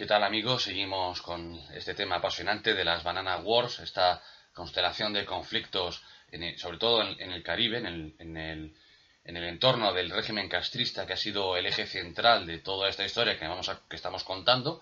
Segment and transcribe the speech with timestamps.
[0.00, 0.62] ¿Qué tal amigos?
[0.62, 4.22] Seguimos con este tema apasionante de las Banana Wars, esta
[4.54, 6.02] constelación de conflictos,
[6.56, 8.74] sobre todo en, el Caribe, en el,
[9.26, 13.46] entorno del régimen castrista que ha sido el eje central de toda esta historia que,
[13.46, 14.80] vamos que estamos contando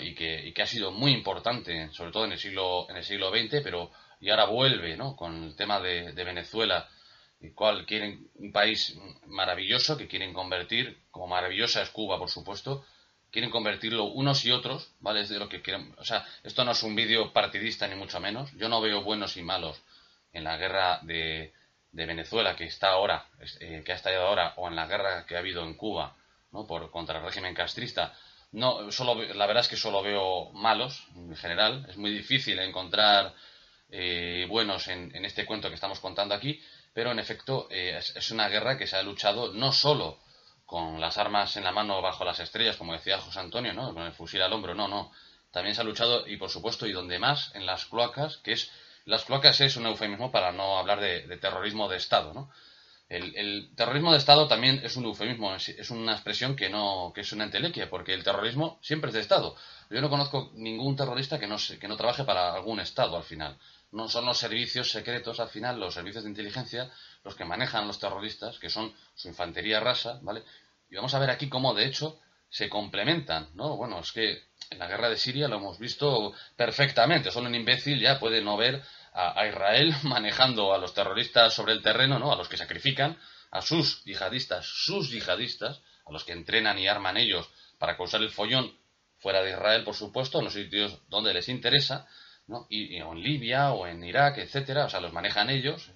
[0.00, 3.60] y, que, ha sido muy importante, sobre todo en el siglo, en el siglo XX,
[3.62, 5.16] pero y ahora vuelve ¿no?
[5.16, 6.88] con el tema de, Venezuela,
[7.42, 8.96] el cual quieren un país
[9.26, 12.86] maravilloso que quieren convertir, como maravillosa es Cuba, por supuesto,
[13.36, 15.20] quieren convertirlo unos y otros, ¿vale?
[15.20, 18.18] Es de lo que quieren, o sea, esto no es un vídeo partidista ni mucho
[18.18, 18.50] menos.
[18.52, 19.78] Yo no veo buenos y malos
[20.32, 21.52] en la guerra de,
[21.92, 23.26] de Venezuela que está ahora,
[23.60, 26.16] eh, que ha estallado ahora, o en la guerra que ha habido en Cuba,
[26.50, 26.66] ¿no?
[26.66, 28.14] Por contra el régimen castrista.
[28.52, 31.84] No, solo, la verdad es que solo veo malos en general.
[31.90, 33.34] Es muy difícil encontrar
[33.90, 36.58] eh, buenos en, este cuento que estamos contando aquí,
[36.94, 40.20] pero en efecto eh, es, una guerra que se ha luchado no solo
[40.66, 43.94] con las armas en la mano bajo las estrellas, como decía José Antonio, ¿no?
[43.94, 45.12] con el fusil al hombro, no, no.
[45.52, 48.70] También se ha luchado, y por supuesto, y donde más, en las cloacas, que es.
[49.06, 52.50] Las cloacas es un eufemismo para no hablar de, terrorismo de Estado, ¿no?
[53.08, 57.32] El, terrorismo de Estado también es un eufemismo, es, una expresión que no que es
[57.32, 59.54] una entelequia, porque el terrorismo siempre es de Estado.
[59.90, 63.56] Yo no conozco ningún terrorista que no, que no trabaje para algún Estado al final.
[63.96, 66.90] No son los servicios secretos al final, los servicios de inteligencia,
[67.24, 70.42] los que manejan los terroristas, que son su infantería rasa, ¿vale?
[70.90, 73.74] Y vamos a ver aquí cómo, de hecho, se complementan, ¿no?
[73.78, 77.30] Bueno, es que en la guerra de Siria lo hemos visto perfectamente.
[77.30, 78.82] Solo un imbécil ya puede no ver
[79.14, 82.30] a, Israel manejando a los terroristas sobre el terreno, ¿no?
[82.30, 83.18] A los que sacrifican,
[83.50, 87.48] a sus yihadistas, sus yihadistas, a los que entrenan y arman ellos
[87.78, 88.76] para causar el follón
[89.16, 92.06] fuera de Israel, por supuesto, en los sitios donde les interesa,
[92.46, 92.66] ¿no?
[92.68, 95.90] Y, en Libia o en Irak, etcétera, o sea, los manejan ellos,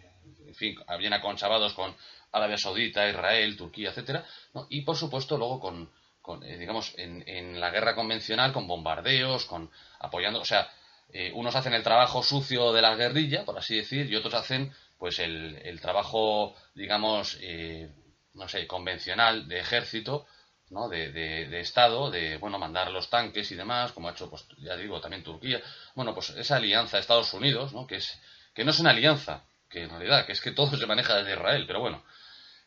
[0.47, 1.95] en fin, bien aconchabados con
[2.33, 4.25] Arabia Saudita, Israel, Turquía, etcétera,
[4.55, 4.67] ¿no?
[4.69, 5.91] Y por supuesto luego con,
[6.23, 10.71] con eh, digamos, en, en, la guerra convencional, con bombardeos, con apoyando, o sea,
[11.13, 14.73] eh, unos hacen el trabajo sucio de la guerrilla, por así decir, y otros hacen
[14.99, 17.91] pues el, el trabajo, digamos, eh,
[18.35, 20.27] no sé, convencional de ejército,
[20.71, 20.89] ¿no?
[20.89, 24.77] De, de, Estado, de, bueno, mandar los tanques y demás, como ha hecho, pues, ya
[24.77, 25.61] digo, también Turquía.
[25.95, 27.87] Bueno, pues esa alianza Estados Unidos, ¿no?
[27.87, 28.21] Que, es,
[28.55, 31.33] que no es una alianza, que en realidad, que es que todo se maneja desde
[31.33, 32.03] Israel, pero bueno.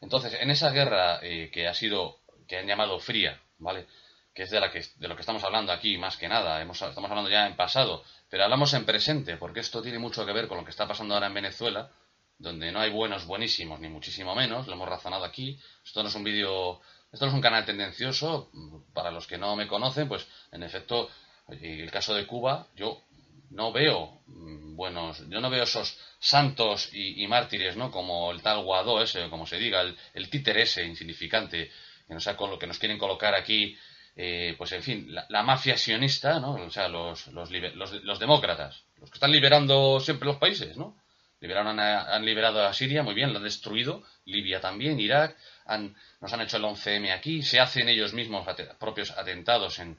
[0.01, 3.87] Entonces, en esa guerra eh, que ha sido, que han llamado fría, ¿vale?
[4.33, 6.81] Que es de, la que, de lo que estamos hablando aquí, más que nada, hemos,
[6.81, 10.47] estamos hablando ya en pasado, pero hablamos en presente, porque esto tiene mucho que ver
[10.47, 11.91] con lo que está pasando ahora en Venezuela,
[12.37, 15.59] donde no hay buenos buenísimos, ni muchísimo menos, lo hemos razonado aquí.
[15.85, 16.81] Esto no es un vídeo,
[17.13, 18.49] esto no es un canal tendencioso,
[18.93, 21.09] para los que no me conocen, pues en efecto,
[21.47, 23.03] el caso de Cuba, yo
[23.51, 27.91] no veo mm, buenos, yo no veo esos santos y, mártires, ¿no?
[27.91, 31.71] Como el tal Guadó ese, como se diga, el, el títer ese insignificante,
[32.07, 33.77] que nos, lo que nos quieren colocar aquí
[34.15, 36.53] eh, pues en fin, la, mafia sionista, ¿no?
[36.53, 40.95] O sea, los, los, los, demócratas, los que están liberando siempre los países, ¿no?
[41.39, 45.35] Liberaron han liberado a Siria, muy bien, lo han destruido, Libia también, Irak,
[45.65, 48.45] han, nos han hecho el 11M aquí, se hacen ellos mismos
[48.79, 49.97] propios atentados en,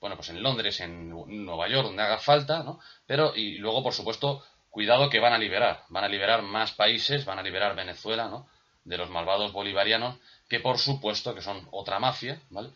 [0.00, 2.80] bueno, pues en Londres, en Nueva York, donde haga falta, ¿no?
[3.06, 7.24] Pero, y luego, por supuesto, cuidado que van a liberar, van a liberar más países,
[7.24, 8.48] van a liberar Venezuela, ¿no?
[8.84, 10.18] De los malvados bolivarianos,
[10.48, 12.70] que por supuesto que son otra mafia, ¿vale?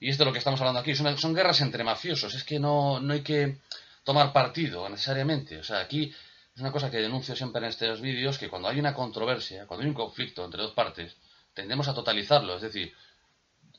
[0.00, 0.94] Y es de lo que estamos hablando aquí.
[0.94, 2.34] Son, son guerras entre mafiosos.
[2.34, 3.58] Es que no, no hay que
[4.02, 5.58] tomar partido necesariamente.
[5.58, 6.12] O sea, aquí
[6.54, 9.82] es una cosa que denuncio siempre en estos vídeos, que cuando hay una controversia, cuando
[9.82, 11.16] hay un conflicto entre dos partes,
[11.54, 12.56] tendemos a totalizarlo.
[12.56, 12.92] Es decir,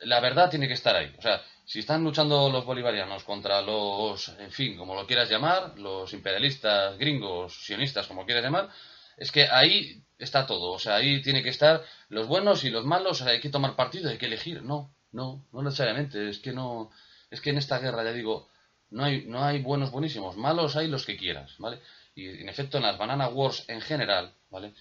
[0.01, 1.13] la verdad tiene que estar ahí.
[1.17, 5.77] O sea, si están luchando los bolivarianos contra los, en fin, como lo quieras llamar,
[5.77, 8.69] los imperialistas, gringos, sionistas, como quieras llamar,
[9.17, 10.71] es que ahí está todo.
[10.71, 14.09] O sea, ahí tiene que estar los buenos y los malos, hay que tomar partido,
[14.09, 14.63] hay que elegir.
[14.63, 16.29] No, no, no necesariamente.
[16.29, 16.91] Es que no.
[17.29, 18.47] Es que en esta guerra, ya digo,
[18.91, 20.37] no hay, no hay buenos buenísimos.
[20.37, 21.81] Malos hay los que quieras, ¿vale?
[22.13, 24.73] Y en efecto, en las Banana Wars en general, ¿vale?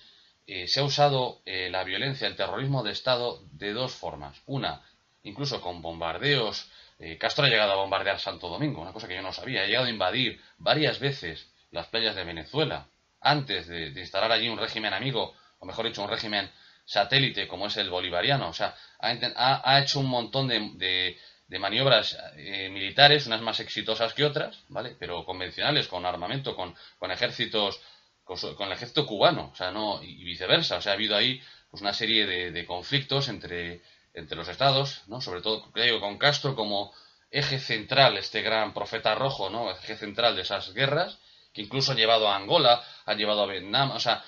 [0.46, 4.40] Eh, se ha usado eh, la violencia, el terrorismo de Estado de dos formas.
[4.46, 4.82] Una,
[5.22, 6.70] incluso con bombardeos.
[6.98, 9.62] Eh, Castro ha llegado a bombardear Santo Domingo, una cosa que yo no sabía.
[9.62, 12.86] Ha llegado a invadir varias veces las playas de Venezuela
[13.20, 16.50] antes de instalar allí un régimen amigo, o mejor dicho, un régimen
[16.84, 18.48] satélite como es el bolivariano.
[18.48, 24.24] O sea, ha, hecho un montón de, de maniobras eh, militares, unas más exitosas que
[24.24, 24.96] otras, ¿vale?
[24.98, 27.80] Pero convencionales, con armamento, con, con ejércitos,
[28.24, 30.76] con, el ejército cubano, o sea, no, y viceversa.
[30.78, 31.40] O sea, ha habido ahí
[31.70, 33.82] pues una serie de, de conflictos entre,
[34.14, 35.20] entre los estados, ¿no?
[35.20, 36.92] Sobre todo, digo, con Castro como
[37.30, 39.70] eje central, este gran profeta rojo, ¿no?
[39.70, 41.18] Eje central de esas guerras,
[41.52, 44.24] que incluso ha llevado a Angola, ha llevado a Vietnam, o sea,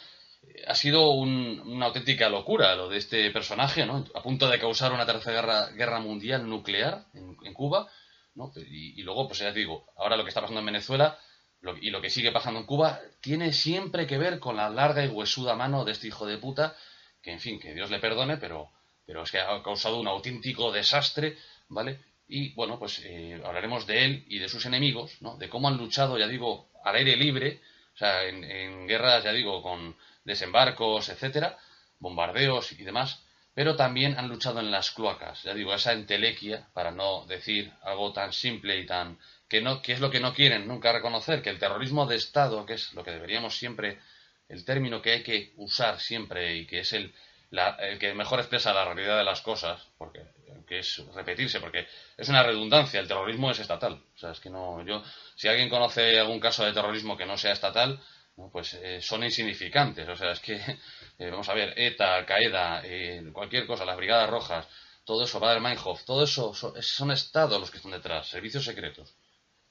[0.67, 4.05] ha sido una auténtica locura lo de este personaje, ¿no?
[4.15, 7.89] A punto de causar una tercera guerra, mundial nuclear en, Cuba,
[8.35, 8.53] ¿no?
[8.57, 11.19] Y, luego, pues ya digo, ahora lo que está pasando en Venezuela
[11.81, 15.09] y lo que sigue pasando en Cuba tiene siempre que ver con la larga y
[15.09, 16.77] huesuda mano de este hijo de puta,
[17.23, 18.71] que en fin, que Dios le perdone, pero,
[19.05, 21.37] pero es que ha causado un auténtico desastre,
[21.69, 22.01] ¿vale?
[22.29, 25.37] Y bueno, pues eh, hablaremos de él y de sus enemigos, ¿no?
[25.37, 27.61] De cómo han luchado, ya digo, al aire libre,
[27.95, 31.57] o sea, en guerras, ya digo, con desembarcos, etcétera,
[31.99, 33.23] bombardeos y demás,
[33.55, 38.13] pero también han luchado en las cloacas, ya digo, esa entelequia, para no decir algo
[38.13, 39.19] tan simple y tan
[39.49, 42.67] que no que es lo que no quieren nunca reconocer, que el terrorismo de Estado,
[42.67, 43.99] que es lo que deberíamos siempre
[44.49, 47.15] el término que hay que usar siempre y que es el,
[47.81, 50.23] el que mejor expresa la realidad de las cosas, porque
[50.67, 54.03] que es repetirse, porque es una redundancia, el terrorismo es estatal.
[54.15, 55.03] O sea, es que no, yo,
[55.37, 58.01] si alguien conoce algún caso de terrorismo que no sea estatal,
[58.53, 60.09] pues eh, son insignificantes.
[60.09, 60.57] O sea, es que,
[61.19, 64.67] eh, vamos a ver, ETA, Al-Qaeda, eh, cualquier cosa, las Brigadas Rojas,
[65.05, 69.15] todo eso, Bader-Meinhof, todo eso son, estados los que están detrás, servicios secretos,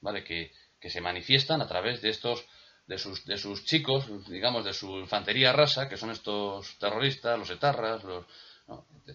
[0.00, 0.24] ¿vale?
[0.24, 0.52] Que,
[0.88, 2.46] se manifiestan a través de estos,
[2.86, 7.50] de sus, de sus chicos, digamos, de su infantería rasa, que son estos terroristas, los
[7.50, 8.24] etarras, los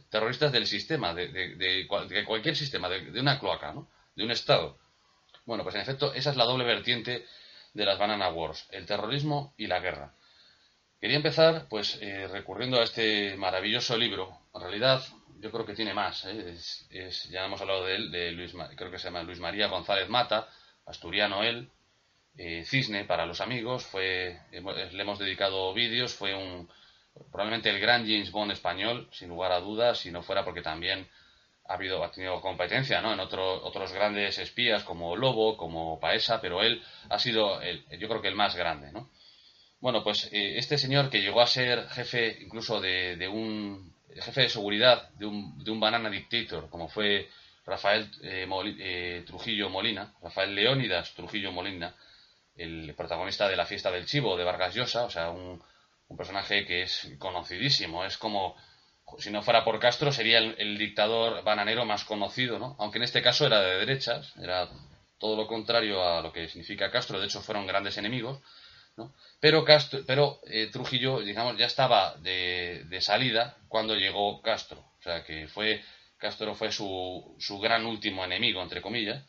[0.09, 3.89] terroristas del sistema, de, de, de cualquier sistema, de, una cloaca, ¿no?
[4.15, 4.77] De un estado.
[5.45, 7.25] Bueno, pues en efecto, esa es la doble vertiente
[7.73, 10.13] de las Banana Wars, el terrorismo y la guerra.
[10.99, 14.37] Quería empezar, pues, eh, recurriendo a este maravilloso libro.
[14.53, 15.03] En realidad,
[15.39, 16.25] yo creo que tiene más.
[16.25, 16.55] ¿eh?
[17.29, 20.47] ya hemos hablado de él, de Luis, creo que se llama Luis María González Mata,
[20.91, 21.69] asturiano él,
[22.37, 26.69] eh, Cisne para los amigos, fue, le hemos dedicado vídeos, fue un,
[27.31, 31.07] probablemente el gran James Bond español, sin lugar a dudas, si no fuera porque también
[31.65, 33.13] ha habido ha tenido competencia ¿no?
[33.13, 38.21] en otros grandes espías como Lobo, como Paesa, pero él ha sido el, yo creo
[38.21, 38.91] que el más grande.
[38.91, 39.09] ¿no?
[39.79, 44.49] Bueno, pues eh, este señor que llegó a ser jefe incluso de, un jefe de
[44.49, 47.29] seguridad de un, de un banana dictator, como fue
[47.65, 48.47] Rafael eh,
[48.79, 51.95] eh, Trujillo Molina, Rafael Leónidas Trujillo Molina,
[52.55, 55.61] el protagonista de la fiesta del chivo de Vargas Llosa, o sea, un,
[56.17, 58.57] personaje que es conocidísimo, es como
[59.17, 62.75] si no fuera por Castro, sería el, dictador bananero más conocido, ¿no?
[62.79, 64.69] Aunque en este caso era de derechas, era
[65.17, 68.41] todo lo contrario a lo que significa Castro, de hecho fueron grandes enemigos,
[68.97, 69.13] ¿no?
[69.39, 75.23] Pero, Castro, pero eh, Trujillo, digamos, ya estaba de, salida cuando llegó Castro, o sea
[75.23, 75.81] que fue,
[76.21, 79.25] Castro fue su, su gran último enemigo, entre comillas,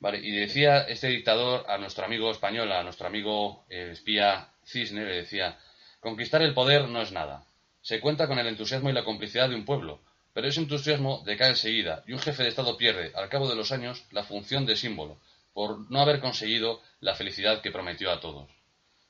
[0.00, 5.04] Vale, y decía este dictador a nuestro amigo español, a nuestro amigo eh, espía Cisne,
[5.04, 5.58] le decía,
[6.00, 7.44] conquistar el poder no es nada,
[7.82, 10.00] se cuenta con el entusiasmo y la complicidad de un pueblo,
[10.32, 13.72] pero ese entusiasmo decae enseguida y un jefe de Estado pierde, al cabo de los
[13.72, 15.18] años, la función de símbolo,
[15.52, 18.48] por no haber conseguido la felicidad que prometió a todos.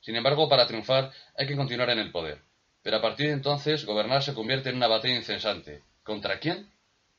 [0.00, 2.42] Sin embargo, para triunfar hay que continuar en el poder.
[2.82, 5.84] Pero a partir de entonces, gobernar se convierte en una batalla incesante.
[6.02, 6.70] ¿Contra quién?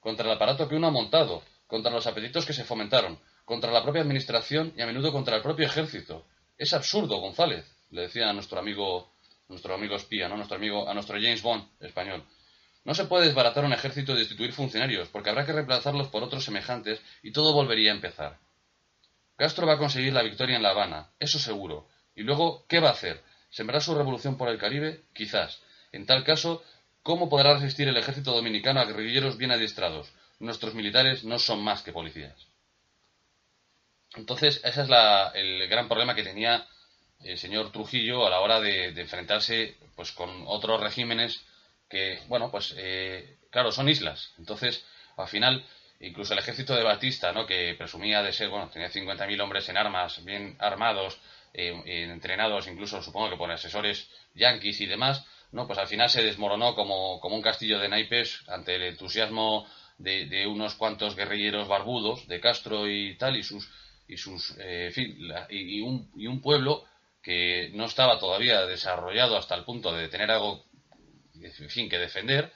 [0.01, 3.81] Contra el aparato que uno ha montado, contra los apetitos que se fomentaron, contra la
[3.81, 6.25] propia administración y a menudo contra el propio ejército.
[6.57, 9.11] Es absurdo, González, le decía a nuestro amigo
[9.51, 10.37] nuestro amigo espía, ¿no?
[10.37, 12.23] Nuestro amigo, a nuestro James Bond español.
[12.83, 16.43] No se puede desbaratar un ejército y destituir funcionarios, porque habrá que reemplazarlos por otros
[16.43, 18.39] semejantes y todo volvería a empezar.
[19.35, 21.87] Castro va a conseguir la victoria en La Habana, eso seguro.
[22.15, 23.21] Y luego, ¿qué va a hacer?
[23.49, 25.03] ¿Sembrar su revolución por el Caribe?
[25.13, 25.61] Quizás.
[25.91, 26.63] En tal caso,
[27.03, 30.11] ¿cómo podrá resistir el ejército dominicano a guerrilleros bien adiestrados?
[30.39, 32.47] Nuestros militares no son más que policías.
[34.15, 34.89] Entonces, ese es
[35.35, 36.67] el gran problema que tenía
[37.23, 41.45] el señor Trujillo a la hora de, enfrentarse pues con otros regímenes
[41.89, 44.33] que, bueno, pues eh, claro, son islas.
[44.37, 44.83] Entonces,
[45.17, 45.65] al final,
[45.99, 47.45] incluso el ejército de Batista, ¿no?
[47.45, 51.19] que presumía de ser, bueno, tenía 50.000 hombres en armas, bien armados,
[51.53, 55.67] eh, entrenados, incluso supongo que por asesores yanquis y demás, ¿no?
[55.67, 59.67] Pues al final se desmoronó como, como un castillo de naipes ante el entusiasmo
[59.97, 63.69] de, unos cuantos guerrilleros barbudos, de Castro y tal, y sus,
[64.07, 65.15] y sus, eh, fin,
[65.49, 66.85] y, un, y un pueblo
[67.21, 70.65] que no estaba todavía desarrollado hasta el punto de tener algo,
[71.69, 72.51] fin, que defender,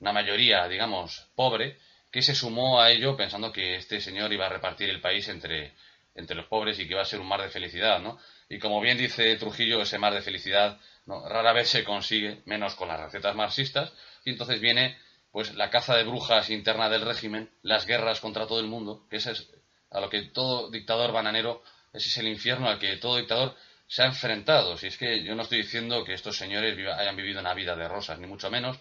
[0.00, 1.78] una mayoría, digamos, pobre,
[2.10, 5.74] que se sumó a ello pensando que este señor iba a repartir el país entre,
[6.16, 8.18] entre los pobres y que iba a ser un mar de felicidad, ¿no?
[8.48, 11.28] Y como bien dice Trujillo, ese mar de felicidad ¿no?
[11.28, 13.92] rara vez se consigue, menos con las recetas marxistas,
[14.24, 14.98] y entonces viene
[15.30, 19.16] pues la caza de brujas interna del régimen, las guerras contra todo el mundo, que
[19.16, 19.50] ese es
[19.90, 23.54] a lo que todo dictador bananero, ese es el infierno al que todo dictador
[23.86, 24.76] se ha enfrentado.
[24.76, 27.88] Si es que yo no estoy diciendo que estos señores hayan vivido una vida de
[27.88, 28.78] rosas, ni mucho menos.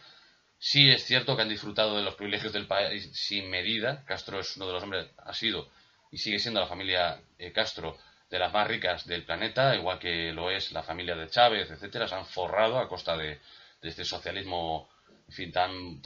[0.57, 4.03] Sí es cierto que han disfrutado de los privilegios del país sin medida.
[4.05, 5.69] Castro es uno de los hombres, ha sido
[6.15, 7.97] y sigue siendo la familia eh, Castro
[8.29, 12.07] de las más ricas del planeta, igual que lo es la familia de Chávez, etcétera.
[12.07, 13.41] Se han forrado a costa de,
[13.81, 14.87] este socialismo,
[15.27, 16.01] en fin, tan,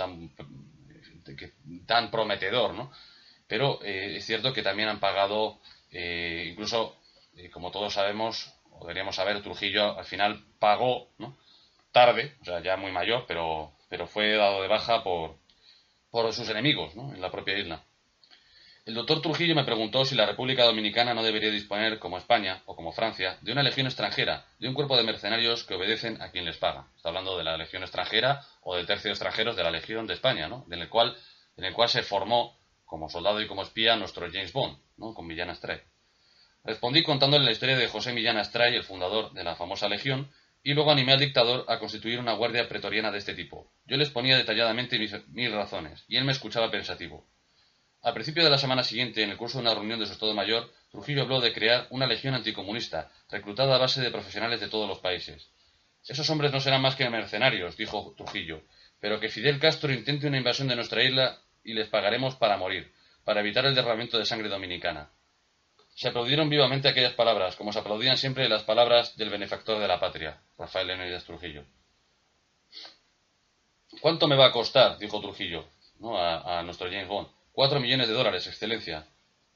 [2.10, 2.92] prometedor, ¿no?
[3.48, 5.60] Pero eh, es cierto que también han pagado,
[5.92, 6.98] eh, incluso,
[7.54, 8.52] como todos sabemos,
[8.82, 11.12] deberíamos saber, Trujillo al final pagó.
[11.92, 15.38] Tarde, o sea, ya muy mayor, pero, pero fue dado de baja por,
[16.10, 16.96] por sus enemigos.
[16.96, 17.84] En la propia isla.
[18.90, 22.76] El doctor Trujillo me preguntó si la República Dominicana no debería disponer, como España o
[22.76, 26.44] como Francia, de una legión extranjera, de un cuerpo de mercenarios que obedecen a quien
[26.44, 26.88] les paga.
[26.96, 30.48] Está hablando de la legión extranjera o de tercios extranjeros de la legión de España,
[30.48, 30.66] ¿no?
[30.72, 31.16] En el cual,
[31.56, 35.14] en el cual se formó como soldado y como espía nuestro James Bond, ¿no?
[35.14, 35.82] Con Millán Astray.
[36.64, 40.32] Respondí contándole la historia de José Millán Astray, el fundador de la famosa Legión,
[40.64, 43.72] y luego animé al dictador a constituir una guardia pretoriana de este tipo.
[43.86, 47.28] Yo le exponía detalladamente mis, razones, y él me escuchaba pensativo.
[48.02, 50.34] Al principio de la semana siguiente, en el curso de una reunión de su Estado
[50.34, 54.88] Mayor, Trujillo habló de crear una legión anticomunista, reclutada a base de profesionales de todos
[54.88, 55.50] los países.
[56.08, 58.62] Esos hombres no serán más que mercenarios, dijo Trujillo,
[59.00, 62.92] pero que Fidel Castro intente una invasión de nuestra isla y les pagaremos para morir,
[63.24, 65.10] para evitar el derramamiento de sangre dominicana.
[65.94, 70.00] Se aplaudieron vivamente aquellas palabras, como se aplaudían siempre las palabras del benefactor de la
[70.00, 71.66] patria, Rafael Leonidas Trujillo.
[74.00, 74.98] ¿Cuánto me va a costar?
[74.98, 75.68] dijo Trujillo
[76.16, 77.28] a, nuestro James Bond.
[77.60, 79.06] Cuatro millones de dólares, excelencia.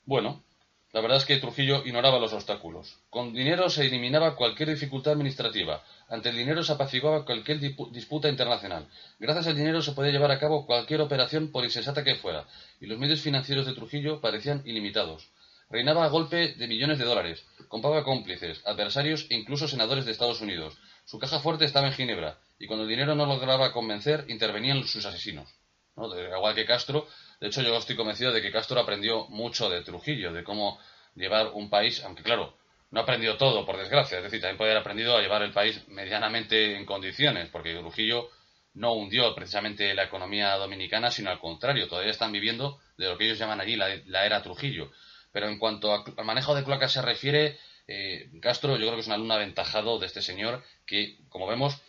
[0.03, 0.43] Bueno,
[0.91, 2.97] la verdad es que Trujillo ignoraba los obstáculos.
[3.09, 5.81] Con dinero se eliminaba cualquier dificultad administrativa.
[6.09, 8.89] Ante el dinero se apaciguaba cualquier disputa internacional.
[9.19, 12.45] Gracias al dinero se podía llevar a cabo cualquier operación por insensata que fuera,
[12.81, 15.29] y los medios financieros de Trujillo parecían ilimitados.
[15.69, 20.41] Reinaba a golpe de millones de dólares, compraba cómplices, adversarios e incluso senadores de Estados
[20.41, 20.75] Unidos.
[21.05, 25.05] Su caja fuerte estaba en Ginebra, y cuando el dinero no lograba convencer, intervenían sus
[25.05, 25.47] asesinos.
[25.95, 26.19] ¿No?
[26.19, 27.07] igual que Castro,
[27.39, 30.79] de hecho yo estoy convencido de que Castro aprendió mucho de Trujillo, de cómo
[31.15, 32.57] llevar un país, aunque claro,
[32.91, 35.87] no aprendió todo, por desgracia, es decir, también puede haber aprendido a llevar el país
[35.87, 38.29] medianamente en condiciones, porque Trujillo
[38.75, 43.25] no hundió precisamente la economía dominicana, sino al contrario, todavía están viviendo de lo que
[43.25, 44.91] ellos llaman allí la era Trujillo.
[45.33, 47.57] Pero en cuanto al manejo de cloacas se refiere,
[47.87, 51.81] eh, Castro yo creo que es un alumno aventajado de este señor que, como vemos,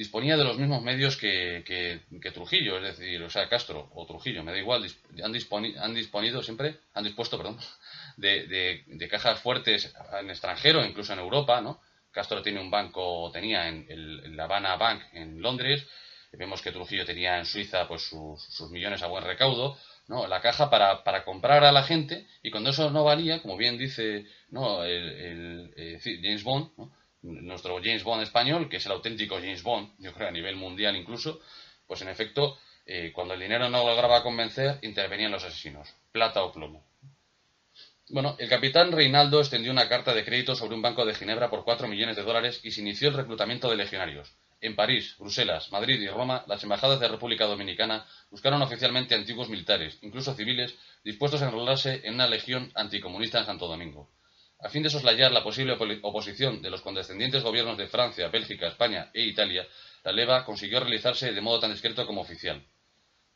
[0.00, 4.42] disponía de los mismos medios que, que, Trujillo, es decir, o sea, Castro o Trujillo,
[4.42, 4.90] me da igual,
[5.22, 5.34] han,
[5.78, 7.58] han disponido siempre, han dispuesto, perdón,
[8.16, 8.46] de,
[8.86, 11.82] de, cajas fuertes en extranjero, incluso en Europa, ¿no?
[12.12, 15.86] Castro tiene un banco, tenía en el, la Habana Bank en Londres,
[16.32, 19.76] vemos que Trujillo tenía en Suiza pues sus, sus millones a buen recaudo,
[20.08, 20.26] ¿no?
[20.26, 24.24] La caja para, comprar a la gente y cuando eso no valía, como bien dice
[24.48, 24.82] ¿no?
[24.82, 26.70] el, eh, James Bond,
[27.22, 30.96] nuestro James Bond español, que es el auténtico James Bond, yo creo a nivel mundial
[30.96, 31.40] incluso,
[31.86, 36.52] pues en efecto, eh, cuando el dinero no lograba convencer, intervenían los asesinos, plata o
[36.52, 36.84] plomo.
[38.08, 41.62] Bueno, el capitán Reinaldo extendió una carta de crédito sobre un banco de Ginebra por
[41.62, 44.34] 4 millones de dólares y se inició el reclutamiento de legionarios.
[44.60, 49.98] En París, Bruselas, Madrid y Roma, las embajadas de República Dominicana buscaron oficialmente antiguos militares,
[50.02, 50.74] incluso civiles,
[51.04, 54.10] dispuestos a enrolarse en una legión anticomunista en Santo Domingo.
[54.62, 59.10] A fin de soslayar la posible oposición de los condescendientes gobiernos de Francia, Bélgica, España
[59.14, 59.66] e Italia,
[60.04, 62.62] la leva consiguió realizarse de modo tan discreto como oficial.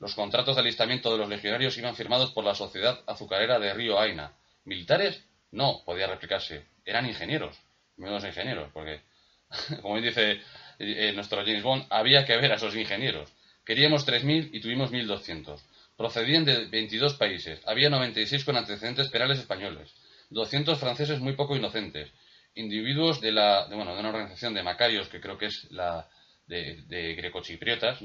[0.01, 3.99] Los contratos de alistamiento de los legionarios iban firmados por la Sociedad Azucarera de Río
[3.99, 4.33] Aina.
[4.65, 5.25] ¿Militares?
[5.51, 6.67] No, podía replicarse.
[6.85, 7.57] Eran ingenieros.
[7.97, 9.01] Menos ingenieros, porque,
[9.81, 10.43] como dice
[10.79, 13.33] eh, nuestro James Bond, había que ver a esos ingenieros.
[13.65, 15.59] Queríamos 3.000 y tuvimos 1.200.
[15.97, 17.63] Procedían de 22 países.
[17.65, 19.95] Había 96 con antecedentes penales españoles.
[20.31, 22.13] 200 franceses muy poco inocentes.
[22.55, 26.09] Individuos de, la, de, bueno, de una organización de Macarios, que creo que es la
[26.47, 28.01] de, de grecochipriotas,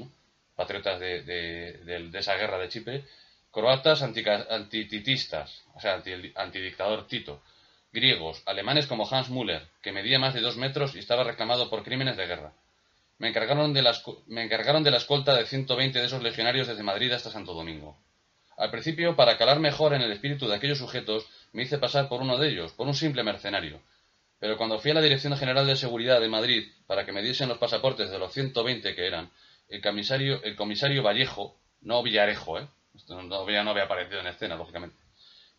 [0.56, 3.04] patriotas de, de, esa guerra de Chipre.
[3.50, 6.02] Croatas antititistas, o sea,
[6.36, 7.42] antidictador Tito
[7.92, 11.82] griegos, alemanes como Hans Müller, que medía más de dos metros y estaba reclamado por
[11.82, 12.52] crímenes de guerra.
[13.18, 13.92] Me encargaron de la,
[14.28, 17.98] me encargaron de la escolta de 120 de esos legionarios desde Madrid hasta Santo Domingo.
[18.56, 22.22] Al principio, para calar mejor en el espíritu de aquellos sujetos, me hice pasar por
[22.22, 23.80] uno de ellos, por un simple mercenario.
[24.38, 27.48] Pero cuando fui a la Dirección General de Seguridad de Madrid para que me diesen
[27.48, 29.30] los pasaportes de los 120 que eran,
[29.68, 32.68] el comisario, el comisario Vallejo, no Villarejo, ¿eh?
[32.94, 34.96] Esto no, había aparecido en escena, lógicamente,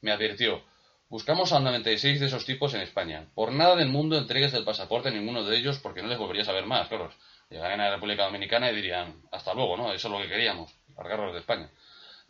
[0.02, 0.64] me advirtió,
[1.12, 3.28] Buscamos a 96 de esos tipos en España.
[3.36, 6.48] Por nada del mundo entregues el pasaporte a ninguno de ellos porque no les volverías
[6.48, 7.12] a ver más, claro.
[7.50, 9.92] Llegarían a la República Dominicana y dirían, hasta luego, ¿no?
[9.92, 10.74] Eso es lo que queríamos.
[10.96, 11.70] largarlos de España.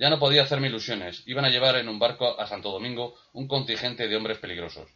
[0.02, 1.22] Ya no podía hacerme ilusiones.
[1.28, 4.90] Iban a llevar en un barco a Santo Domingo un contingente de hombres peligrosos.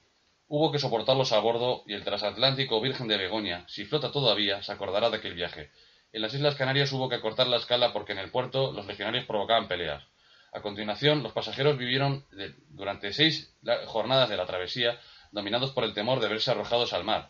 [0.48, 4.72] Hubo que soportarlos a bordo y el transatlántico Virgen de Begoña, si flota todavía, se
[4.72, 5.70] acordará de aquel viaje.
[6.12, 9.26] En las Islas Canarias hubo que acortar la escala porque en el puerto los legionarios
[9.26, 10.04] provocaban peleas.
[10.52, 12.26] A continuación, los pasajeros vivieron
[12.70, 17.30] durante seis jornadas de la travesía dominados por el temor de verse arrojados al mar.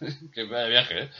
[0.34, 1.10] Qué viaje,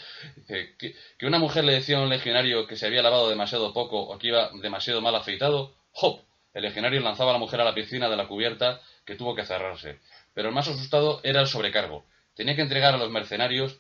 [0.49, 0.75] ¿eh?
[0.77, 4.19] Que, una mujer le decía a un legionario que se había lavado demasiado poco o
[4.19, 6.21] que iba demasiado mal afeitado, ¡hop!
[6.55, 9.45] El legionario lanzaba a la mujer a la piscina de la cubierta que tuvo que
[9.45, 10.01] cerrarse.
[10.35, 12.05] Pero el más asustado era el sobrecargo.
[12.35, 13.79] Tenía que entregar a los mercenarios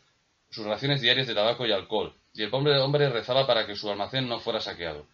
[0.50, 3.90] sus raciones diarias de tabaco y alcohol, y el pobre hombre rezaba para que su
[3.90, 5.06] almacén no fuera saqueado.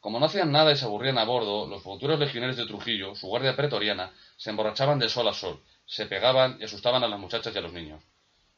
[0.00, 3.26] Como no hacían nada y se aburrían a bordo, los futuros legionarios de Trujillo, su
[3.26, 7.54] guardia pretoriana, se emborrachaban de sol a sol, se pegaban y asustaban a las muchachas
[7.54, 8.02] y a los niños.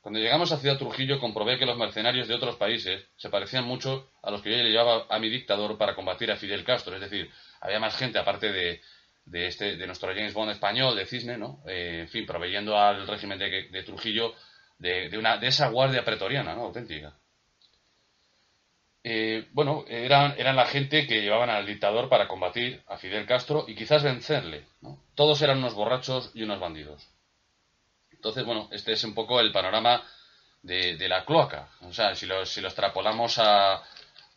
[0.00, 4.10] Cuando llegamos a Ciudad Trujillo comprobé que los mercenarios de otros países se parecían mucho
[4.22, 7.00] a los que yo le llevaba a mi dictador para combatir a Fidel Castro, es
[7.00, 8.80] decir, había más gente aparte de,
[9.24, 11.60] de, este, de nuestro James Bond español, de Cisne, ¿no?
[11.66, 14.34] Eh, en fin, proveyendo al régimen de, Trujillo
[14.78, 16.64] de, una, de esa guardia pretoriana, ¿no?
[16.64, 17.14] Auténtica.
[19.04, 23.64] Eh, bueno, eran, eran la gente que llevaban al dictador para combatir a Fidel Castro
[23.66, 24.66] y quizás vencerle.
[24.80, 25.02] ¿no?
[25.14, 27.08] Todos eran unos borrachos y unos bandidos.
[28.10, 30.02] Entonces, bueno, este es un poco el panorama
[30.62, 31.68] de, la cloaca.
[31.82, 33.82] O sea, si lo, si lo extrapolamos a,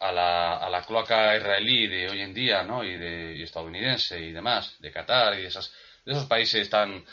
[0.01, 2.83] a, la, a la cloaca israelí de hoy en día, ¿no?
[2.83, 5.71] Y, de, estadounidense y demás, de Qatar y de, esas,
[6.05, 7.05] de esos países tan,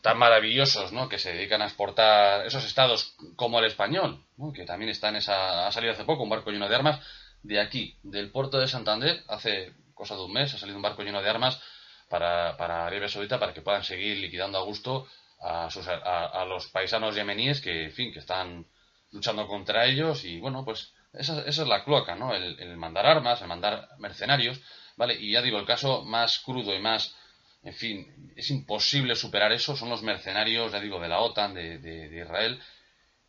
[0.00, 1.08] tan maravillosos, ¿no?
[1.08, 5.66] Que se dedican a exportar esos estados como el español, que también está en esa...
[5.66, 7.00] Ha salido hace poco un barco lleno de armas
[7.42, 11.02] de aquí, del puerto de Santander, hace cosa de un mes, ha salido un barco
[11.02, 11.60] lleno de armas
[12.08, 15.06] para, para Arabia Saudita para que puedan seguir liquidando a gusto
[15.40, 18.66] a, los paisanos yemeníes que, en fin, que están
[19.10, 22.34] luchando contra ellos y, bueno, pues esa, esa es la cloaca, ¿no?
[22.34, 24.60] El, mandar armas, el mandar mercenarios,
[24.96, 25.14] ¿vale?
[25.14, 27.14] Y ya digo, el caso más crudo y más,
[27.62, 31.78] en fin, es imposible superar eso, son los mercenarios, ya digo, de la OTAN, de,
[31.78, 32.60] de, Israel,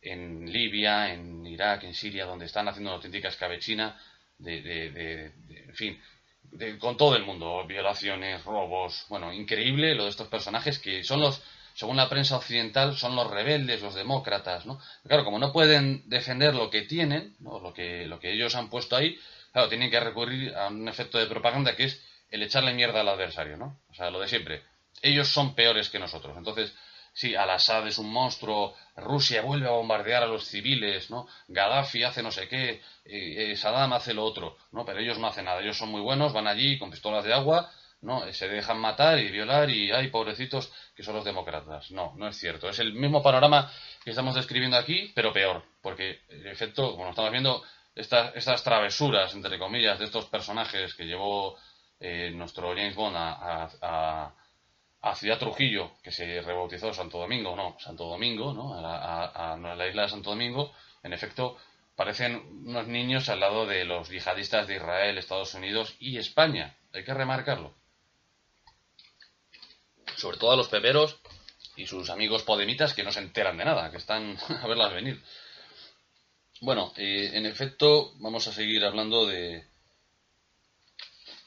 [0.00, 3.98] en Libia, en Irak, en Siria, donde están haciendo una auténtica escabechina
[4.38, 5.24] de, de,
[5.66, 6.00] en fin,
[6.78, 11.42] con todo el mundo, violaciones, robos, bueno, increíble lo de estos personajes que son los
[11.74, 14.80] según la prensa occidental, son los rebeldes, los demócratas, ¿no?
[15.06, 17.58] Claro, como no pueden defender lo que tienen, ¿no?
[17.58, 19.18] lo, que, lo que ellos han puesto ahí,
[19.52, 23.08] claro, tienen que recurrir a un efecto de propaganda que es el echarle mierda al
[23.08, 23.80] adversario, ¿no?
[23.90, 24.62] O sea, lo de siempre.
[25.02, 26.36] Ellos son peores que nosotros.
[26.36, 26.72] Entonces,
[27.12, 31.26] sí, Al-Assad es un monstruo, Rusia vuelve a bombardear a los civiles, ¿no?
[31.48, 34.84] Gaddafi hace no sé qué, eh, eh, Saddam hace lo otro, ¿no?
[34.84, 35.60] Pero ellos no hacen nada.
[35.60, 37.70] Ellos son muy buenos, van allí con pistolas de agua
[38.04, 38.30] ¿no?
[38.32, 41.90] Se dejan matar y violar y hay pobrecitos que son los demócratas.
[41.90, 42.68] No, no es cierto.
[42.68, 43.72] Es el mismo panorama
[44.04, 47.62] que estamos describiendo aquí, pero peor, porque en efecto, como estamos viendo,
[47.94, 51.56] estas, estas travesuras, entre comillas, de estos personajes que llevó
[51.98, 54.32] eh, nuestro James Bond a,
[55.02, 58.74] a, Ciudad Trujillo, que se rebautizó Santo Domingo, no, Santo Domingo, ¿no?
[58.74, 61.56] A, la isla de Santo Domingo, en efecto,
[61.94, 62.36] parecen
[62.66, 66.76] unos niños al lado de los yihadistas de Israel, Estados Unidos y España.
[66.92, 67.74] Hay que remarcarlo
[70.24, 71.18] sobre todo a los peperos
[71.76, 75.22] y sus amigos podemitas que no se enteran de nada, que están a verlas venir.
[76.62, 79.66] Bueno, eh, en efecto, vamos a seguir hablando de,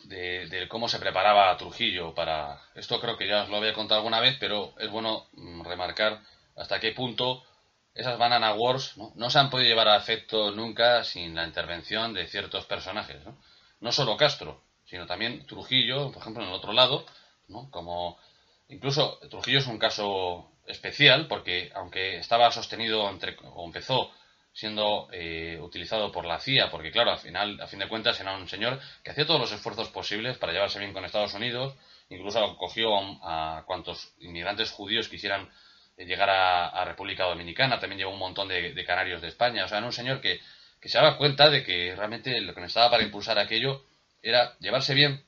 [0.04, 2.62] de, cómo se preparaba Trujillo para...
[2.76, 6.22] Esto creo que ya os lo había contado alguna vez, pero es bueno mm, remarcar
[6.56, 7.44] hasta qué punto
[7.96, 9.12] esas Banana Wars ¿no?
[9.16, 13.26] no se han podido llevar a efecto nunca sin la intervención de ciertos personajes.
[13.26, 13.40] ¿no?
[13.80, 17.08] no solo Castro, sino también Trujillo, por ejemplo, en el otro lado,
[17.48, 17.72] ¿no?
[17.72, 18.20] como
[18.70, 24.12] Incluso Trujillo es un caso especial porque aunque estaba sostenido entre, o empezó
[24.58, 28.36] siendo eh, utilizado por la CIA, porque claro, al final, a fin de cuentas, era
[28.36, 31.76] un señor que hacía todos los esfuerzos posibles para llevarse bien con Estados Unidos,
[32.10, 32.90] incluso acogió
[33.22, 35.48] a, cuantos inmigrantes judíos quisieran
[35.96, 39.78] eh, llegar a, República Dominicana, también llevó un montón de, canarios de España, o sea,
[39.78, 40.40] era un señor que,
[40.82, 43.84] que se daba cuenta de que realmente lo que necesitaba para impulsar aquello
[44.24, 45.24] era llevarse bien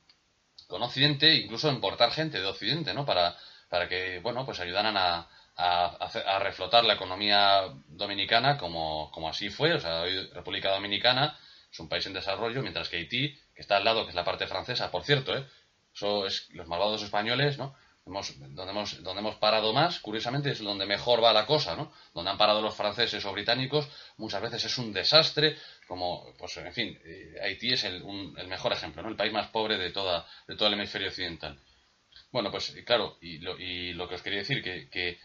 [0.70, 3.04] con Occidente, incluso importar gente de Occidente, ¿no?
[3.04, 3.36] Para,
[3.70, 9.74] para que, bueno, pues ayudaran a, a, reflotar la economía dominicana como, como así fue.
[9.74, 11.36] O sea, hoy República Dominicana
[11.72, 14.24] es un país en desarrollo, mientras que Haití, que está al lado, que es la
[14.24, 15.44] parte francesa, por cierto, ¿eh?
[15.92, 17.76] Eso es los malvados españoles, ¿no?
[18.06, 21.92] Donde, hemos, donde hemos parado más, curiosamente, es donde mejor va la cosa, ¿no?
[22.14, 25.58] Donde han parado los franceses o británicos, muchas veces es un desastre,
[25.88, 28.04] como, pues, en fin, eh, Haití es el,
[28.48, 29.10] mejor ejemplo, ¿no?
[29.10, 31.60] El país más pobre de, toda, de todo el hemisferio occidental.
[32.32, 35.20] Bueno, pues, claro, y lo, y lo que os quería decir, que, que,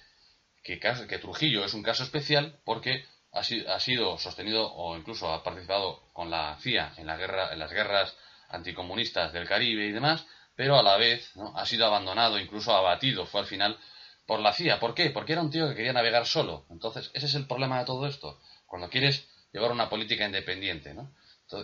[0.63, 6.03] que, Trujillo es un caso especial porque ha, ha sido sostenido o incluso ha participado
[6.13, 8.17] con la CIA en, la guerra, en las guerras
[8.49, 13.41] anticomunistas del Caribe y demás, pero a la vez ha sido abandonado, incluso abatido, fue
[13.41, 13.79] al final
[14.27, 14.81] por la CIA.
[14.81, 15.11] ¿Por qué?
[15.11, 16.65] Porque era un tío que quería navegar solo.
[16.71, 18.41] Entonces, ese es el problema de todo esto.
[18.67, 21.13] Cuando quieres llevar una política independiente, ¿no?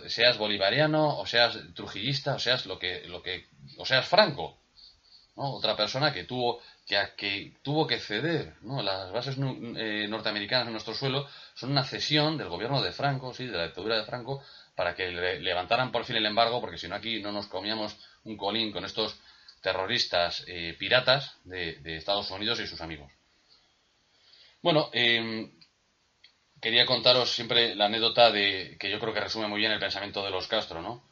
[0.07, 4.57] seas bolivariano, o seas trujillista, o seas lo que, lo que, o seas franco,
[5.35, 5.55] ¿no?
[5.55, 8.81] Otra persona que tuvo que, que tuvo que ceder, ¿no?
[8.81, 13.47] Las bases eh, norteamericanas en nuestro suelo son una cesión del gobierno de Franco, sí,
[13.47, 14.43] de la dictadura de Franco,
[14.75, 18.37] para que levantaran por fin el embargo, porque si no aquí no nos comíamos un
[18.37, 19.19] colín con estos
[19.61, 23.11] terroristas eh, piratas de, Estados Unidos y sus amigos.
[24.61, 25.51] Bueno, em,
[26.59, 30.23] quería contaros siempre la anécdota de que yo creo que resume muy bien el pensamiento
[30.23, 31.03] de los Castro, ¿no?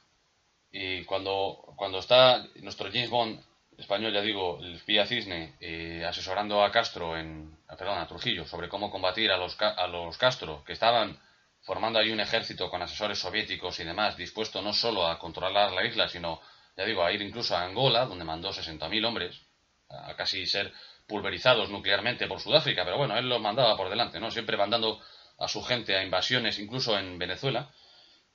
[0.72, 3.42] Y cuando, cuando está nuestro James Bond
[3.78, 8.70] español, ya digo, el espía Cisne, eh, asesorando a Castro, en, perdón, a Trujillo, sobre
[8.70, 11.18] cómo combatir a los, a los Castro, que estaban
[11.62, 15.86] formando ahí un ejército con asesores soviéticos y demás, dispuesto no solo a controlar la
[15.86, 16.42] isla, sino
[16.80, 19.42] ya digo, a ir incluso a Angola, donde mandó 60.000 hombres,
[19.90, 20.72] a casi ser
[21.08, 24.32] pulverizados nuclearmente por Sudáfrica, pero bueno, él los mandaba por delante, ¿no?
[24.32, 25.02] Siempre mandando
[25.38, 27.70] a su gente a invasiones, incluso en Venezuela,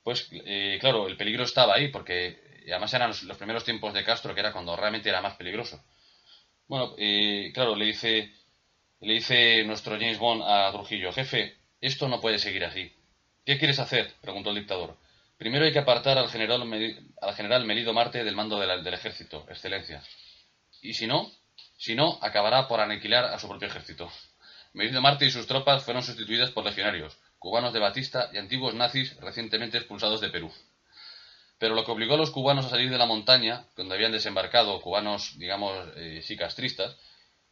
[0.03, 4.35] pues eh, claro, el peligro estaba ahí, porque además eran los, primeros tiempos de Castro,
[4.35, 5.83] que era cuando realmente era más peligroso.
[6.67, 8.31] Bueno, eh, claro, le dice,
[8.99, 12.94] le dice nuestro James Bond a Trujillo, jefe, esto no puede seguir así.
[13.45, 14.11] ¿Qué quieres hacer?
[14.21, 14.97] preguntó el dictador.
[15.37, 16.63] Primero hay que apartar al general,
[17.21, 20.01] al general Melido Marte del mando del ejército, excelencia.
[20.81, 21.31] Y si no,
[21.77, 24.11] si no, acabará por aniquilar a su propio ejército.
[24.73, 29.15] Melido Marte y sus tropas fueron sustituidas por legionarios, cubanos de Batista y antiguos nazis
[29.17, 30.51] recientemente expulsados de Perú.
[31.59, 34.81] Pero lo que obligó a los cubanos a salir de la montaña, donde habían desembarcado
[34.81, 36.35] cubanos, digamos, eh, sí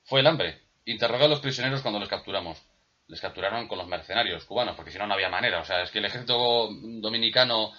[0.06, 0.60] fue el hambre.
[0.86, 2.58] Interrogó a los prisioneros cuando los capturamos
[3.08, 5.60] les capturaron con los mercenarios cubanos, porque si no, no había manera.
[5.60, 7.72] O sea, es que el ejército dominicano,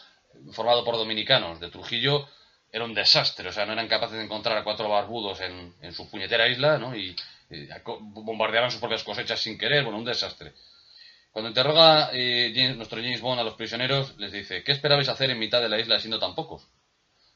[0.53, 2.29] formado por dominicanos de Trujillo,
[2.71, 3.49] era un desastre.
[3.49, 6.79] O sea, no eran capaces de encontrar a cuatro barbudos en, en su puñetera isla,
[6.79, 6.97] ¿no?
[6.97, 7.15] Y,
[7.89, 9.85] bombardeaban sus propias cosechas sin querer.
[9.85, 10.53] Bueno, un desastre.
[11.31, 15.39] Cuando interroga eh, nuestro James Bond a los prisioneros, les dice, ¿qué esperabais hacer en
[15.39, 16.69] mitad de la isla siendo tan pocos?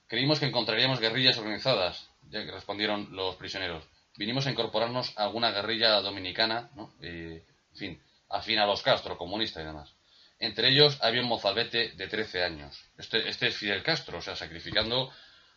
[0.06, 3.84] Creímos que encontraríamos guerrillas organizadas, ya que respondieron los prisioneros.
[4.16, 6.94] Vinimos a incorporarnos a alguna guerrilla dominicana, ¿no?
[7.02, 7.44] Eh,
[7.78, 9.94] fin, afín a los Castro, comunista y demás.
[10.38, 12.84] Entre ellos había un mozalbete de 13 años.
[12.96, 15.10] Este, este es Fidel Castro, o sea, sacrificando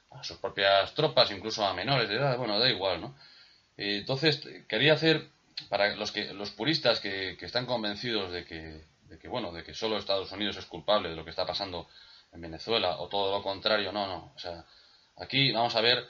[0.09, 3.15] a sus propias tropas, incluso a menores de edad, bueno, da igual, ¿no?
[3.77, 5.29] Eh, entonces, quería hacer,
[5.69, 9.73] para los, que, los puristas que, están convencidos de que, de que, bueno, de que
[9.73, 11.87] solo Estados Unidos es culpable de lo que está pasando
[12.33, 14.65] en Venezuela, o todo lo contrario, no, no, o sea,
[15.17, 16.07] aquí vamos a ver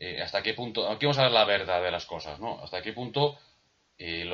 [0.00, 2.62] eh, hasta qué punto, aquí vamos a ver la verdad de las cosas, ¿no?
[2.62, 3.38] Hasta qué punto
[3.98, 4.24] eh,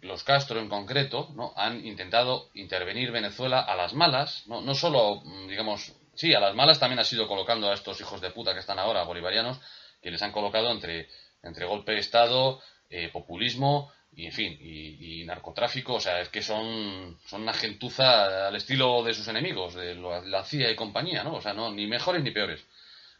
[0.00, 1.52] los, Castro en concreto ¿no?
[1.56, 6.54] han intentado intervenir Venezuela a las malas, no, no solo, mm, digamos, sí, a las
[6.54, 9.60] malas también ha sido colocando a estos hijos de puta que están ahora, bolivarianos,
[10.00, 11.06] que les han colocado entre,
[11.66, 17.18] golpe de Estado, eh, populismo y, en fin, y, narcotráfico, o sea, es que son,
[17.26, 21.34] son una gentuza al estilo de sus enemigos, de la CIA y compañía, ¿no?
[21.34, 22.64] O sea, no, ni mejores ni peores.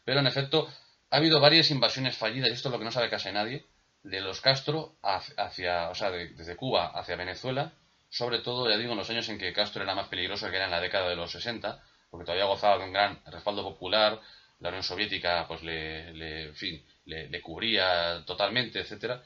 [0.03, 0.67] Pero en efecto,
[1.11, 3.65] ha habido varias invasiones fallidas, y esto es lo que no sabe casi nadie,
[4.03, 7.73] de los Castro hacia, o sea, desde Cuba hacia Venezuela,
[8.09, 10.65] sobre todo, ya digo, en los años en que Castro era más peligroso, que era
[10.65, 14.19] en la década de los 60, porque todavía gozaba de un gran respaldo popular,
[14.59, 19.23] la Unión Soviética, pues le, le fin, le, cubría totalmente, etcétera.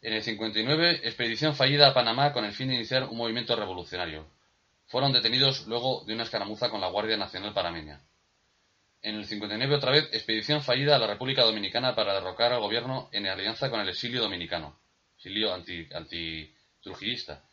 [0.00, 4.30] En el 59, expedición fallida a Panamá con el fin de iniciar un movimiento revolucionario.
[4.86, 8.00] Fueron detenidos luego de una escaramuza con la Guardia Nacional Panameña.
[9.02, 13.08] En el 59 otra vez, expedición fallida a la República Dominicana para derrocar al gobierno
[13.12, 14.80] en alianza con el exilio dominicano,
[15.16, 17.32] exilio anti-trujillista.
[17.34, 17.48] Anti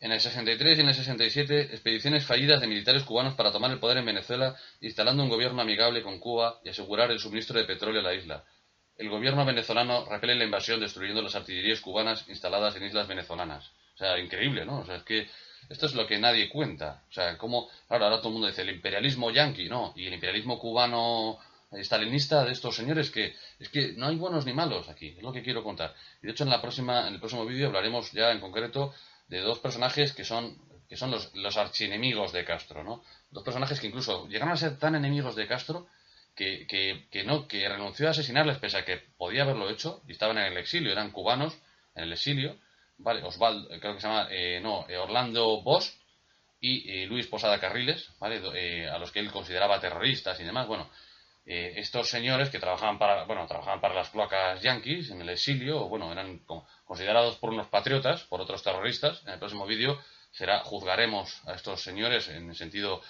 [0.00, 3.80] en el 63 y en el 67, expediciones fallidas de militares cubanos para tomar el
[3.80, 8.00] poder en Venezuela, instalando un gobierno amigable con Cuba y asegurar el suministro de petróleo
[8.00, 8.44] a la isla.
[8.96, 13.72] El gobierno venezolano repele la invasión destruyendo las artillerías cubanas instaladas en islas venezolanas.
[13.94, 14.80] O sea, increíble, ¿no?
[14.80, 15.28] O sea, es que
[15.68, 17.02] esto es lo que nadie cuenta.
[17.10, 19.92] O sea, como ahora, ahora todo el mundo dice el imperialismo yanqui, ¿no?
[19.96, 21.38] Y el imperialismo cubano
[21.72, 25.32] stalinista de estos señores que es que no hay buenos ni malos aquí, es lo
[25.32, 25.94] que quiero contar.
[26.22, 28.94] Y de hecho en la próxima en el próximo vídeo hablaremos ya en concreto
[29.28, 30.56] de dos personajes que son
[30.88, 33.04] que son los, los archienemigos de Castro, ¿no?
[33.30, 35.86] Dos personajes que incluso llegaron a ser tan enemigos de Castro
[36.34, 40.12] que, que, que no que renunció a asesinarles pese a que podía haberlo hecho y
[40.12, 41.58] estaban en el exilio, eran cubanos
[41.94, 42.56] en el exilio
[42.98, 43.22] ¿vale?
[43.22, 45.90] Osvaldo, creo que se llama, eh, no, eh, Orlando Bosch
[46.60, 48.88] y eh, Luis Posada Carriles, ¿vale?
[48.88, 50.66] a los que él consideraba terroristas y demás.
[50.66, 50.90] Bueno,
[51.50, 56.12] estos señores que trabajaban para, bueno, trabajaban para las placas yanquis en el exilio, bueno,
[56.12, 56.42] eran
[56.84, 59.22] considerados por unos patriotas, por otros terroristas.
[59.22, 59.98] En el próximo vídeo
[60.30, 63.00] será, juzgaremos a estos señores en el sentido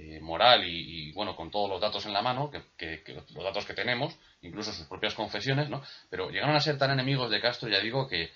[0.00, 3.02] eh, moral y, bueno, con todos los datos en la mano, que,
[3.34, 5.82] los datos que tenemos, incluso sus propias confesiones, ¿no?
[6.08, 8.30] Pero llegaron a ser tan enemigos de Castro, ya digo, que,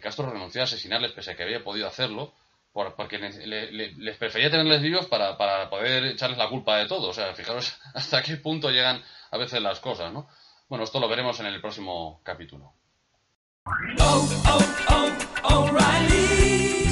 [0.00, 2.34] Castro renunció a asesinarles pese a que había podido hacerlo,
[2.72, 7.08] porque les, prefería tenerles vivos para, para, poder echarles la culpa de todo.
[7.08, 10.28] O sea, fijaros hasta qué punto llegan a veces las cosas, ¿no?
[10.68, 12.74] Bueno, esto lo veremos en el próximo capítulo.
[14.00, 15.12] Oh, oh,
[15.44, 16.73] oh,